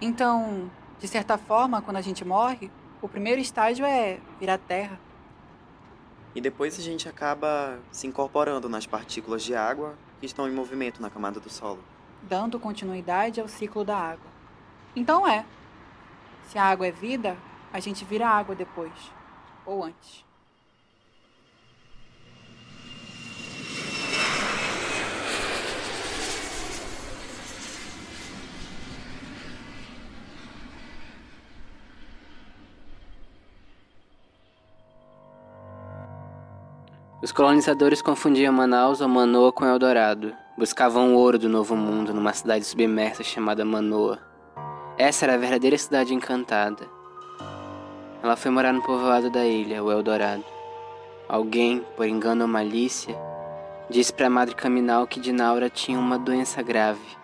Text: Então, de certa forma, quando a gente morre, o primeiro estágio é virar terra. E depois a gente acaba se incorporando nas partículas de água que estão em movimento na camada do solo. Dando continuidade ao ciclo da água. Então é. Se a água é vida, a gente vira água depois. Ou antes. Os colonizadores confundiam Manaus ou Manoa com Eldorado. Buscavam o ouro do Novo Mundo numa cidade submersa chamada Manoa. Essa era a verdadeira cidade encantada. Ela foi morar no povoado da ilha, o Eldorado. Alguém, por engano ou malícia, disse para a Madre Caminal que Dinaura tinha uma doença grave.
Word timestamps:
Então, 0.00 0.70
de 1.00 1.08
certa 1.08 1.36
forma, 1.36 1.82
quando 1.82 1.96
a 1.96 2.00
gente 2.00 2.24
morre, 2.24 2.70
o 3.02 3.08
primeiro 3.08 3.40
estágio 3.40 3.84
é 3.84 4.20
virar 4.38 4.58
terra. 4.58 4.98
E 6.34 6.40
depois 6.40 6.78
a 6.78 6.82
gente 6.82 7.08
acaba 7.08 7.80
se 7.90 8.06
incorporando 8.06 8.68
nas 8.68 8.86
partículas 8.86 9.42
de 9.42 9.54
água 9.56 9.96
que 10.20 10.26
estão 10.26 10.48
em 10.48 10.52
movimento 10.52 11.02
na 11.02 11.10
camada 11.10 11.40
do 11.40 11.50
solo. 11.50 11.82
Dando 12.22 12.60
continuidade 12.60 13.40
ao 13.40 13.48
ciclo 13.48 13.84
da 13.84 13.96
água. 13.96 14.30
Então 14.94 15.26
é. 15.26 15.44
Se 16.44 16.58
a 16.58 16.64
água 16.64 16.86
é 16.86 16.92
vida, 16.92 17.36
a 17.72 17.80
gente 17.80 18.04
vira 18.04 18.28
água 18.28 18.54
depois. 18.54 18.92
Ou 19.66 19.82
antes. 19.82 20.27
Os 37.20 37.32
colonizadores 37.32 38.00
confundiam 38.00 38.52
Manaus 38.52 39.00
ou 39.00 39.08
Manoa 39.08 39.50
com 39.50 39.66
Eldorado. 39.66 40.32
Buscavam 40.56 41.14
o 41.14 41.18
ouro 41.18 41.36
do 41.36 41.48
Novo 41.48 41.74
Mundo 41.74 42.14
numa 42.14 42.32
cidade 42.32 42.64
submersa 42.64 43.24
chamada 43.24 43.64
Manoa. 43.64 44.20
Essa 44.96 45.26
era 45.26 45.34
a 45.34 45.36
verdadeira 45.36 45.76
cidade 45.76 46.14
encantada. 46.14 46.86
Ela 48.22 48.36
foi 48.36 48.52
morar 48.52 48.72
no 48.72 48.82
povoado 48.82 49.30
da 49.30 49.44
ilha, 49.44 49.82
o 49.82 49.90
Eldorado. 49.90 50.44
Alguém, 51.28 51.84
por 51.96 52.06
engano 52.06 52.42
ou 52.42 52.48
malícia, 52.48 53.18
disse 53.90 54.12
para 54.12 54.28
a 54.28 54.30
Madre 54.30 54.54
Caminal 54.54 55.04
que 55.04 55.18
Dinaura 55.18 55.68
tinha 55.68 55.98
uma 55.98 56.20
doença 56.20 56.62
grave. 56.62 57.17